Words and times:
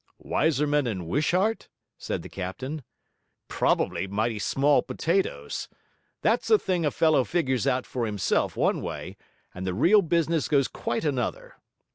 'Wiseman 0.17 0.87
and 0.87 1.07
Wishart?' 1.07 1.69
said 1.95 2.23
the 2.23 2.27
captain. 2.27 2.83
'Probably 3.47 4.07
mighty 4.07 4.39
small 4.39 4.81
potatoes. 4.81 5.69
That's 6.23 6.49
a 6.49 6.57
thing 6.57 6.87
a 6.87 6.89
fellow 6.89 7.23
figures 7.23 7.67
out 7.67 7.85
for 7.85 8.07
himself 8.07 8.57
one 8.57 8.81
way, 8.81 9.15
and 9.53 9.63
the 9.63 9.75
real 9.75 10.01
business 10.01 10.47
goes 10.47 10.67
quite 10.67 11.05
another. 11.05 11.53